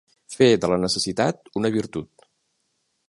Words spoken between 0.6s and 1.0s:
de la